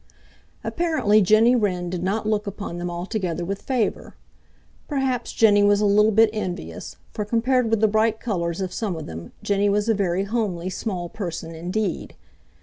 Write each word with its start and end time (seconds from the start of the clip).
Apparently, 0.63 1.21
Jenny 1.21 1.55
Wren 1.55 1.87
did 1.91 2.01
not 2.01 2.25
look 2.27 2.47
upon 2.47 2.79
them 2.79 2.89
altogether 2.89 3.45
with 3.45 3.61
favor. 3.61 4.15
Perhaps 4.87 5.31
Jenny 5.31 5.61
was 5.61 5.79
a 5.79 5.85
little 5.85 6.09
bit 6.09 6.31
envious, 6.33 6.95
for 7.13 7.23
compared 7.23 7.69
with 7.69 7.81
the 7.81 7.87
bright 7.87 8.19
colors 8.19 8.61
of 8.61 8.73
some 8.73 8.95
of 8.95 9.05
them 9.05 9.31
Jenny 9.43 9.69
was 9.69 9.87
a 9.87 9.93
very 9.93 10.23
homely 10.23 10.71
small 10.71 11.07
person 11.07 11.53
indeed. 11.53 12.15